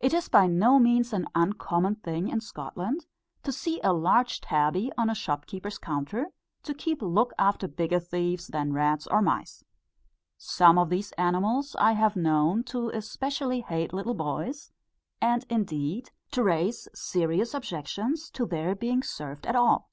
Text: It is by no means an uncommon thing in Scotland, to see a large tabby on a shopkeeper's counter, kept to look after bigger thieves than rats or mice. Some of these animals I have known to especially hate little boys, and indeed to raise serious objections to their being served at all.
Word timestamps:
It 0.00 0.12
is 0.12 0.28
by 0.28 0.48
no 0.48 0.80
means 0.80 1.12
an 1.12 1.28
uncommon 1.32 1.94
thing 1.94 2.26
in 2.26 2.40
Scotland, 2.40 3.06
to 3.44 3.52
see 3.52 3.80
a 3.84 3.92
large 3.92 4.40
tabby 4.40 4.90
on 4.98 5.08
a 5.08 5.14
shopkeeper's 5.14 5.78
counter, 5.78 6.32
kept 6.64 6.80
to 6.80 6.94
look 7.06 7.32
after 7.38 7.68
bigger 7.68 8.00
thieves 8.00 8.48
than 8.48 8.72
rats 8.72 9.06
or 9.06 9.22
mice. 9.22 9.62
Some 10.36 10.76
of 10.76 10.90
these 10.90 11.12
animals 11.12 11.76
I 11.78 11.92
have 11.92 12.16
known 12.16 12.64
to 12.64 12.88
especially 12.88 13.60
hate 13.60 13.92
little 13.94 14.14
boys, 14.14 14.72
and 15.20 15.46
indeed 15.48 16.10
to 16.32 16.42
raise 16.42 16.88
serious 16.92 17.54
objections 17.54 18.28
to 18.30 18.46
their 18.46 18.74
being 18.74 19.04
served 19.04 19.46
at 19.46 19.54
all. 19.54 19.88